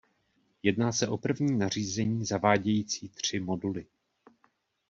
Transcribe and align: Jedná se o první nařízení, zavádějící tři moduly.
Jedná 0.63 0.91
se 0.91 1.07
o 1.07 1.17
první 1.17 1.57
nařízení, 1.57 2.25
zavádějící 2.25 3.09
tři 3.09 3.39
moduly. 3.39 3.85